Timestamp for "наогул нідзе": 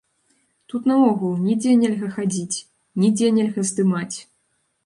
0.91-1.75